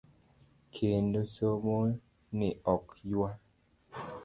[0.75, 1.75] Kendo somo
[2.37, 3.29] ni ok ywa.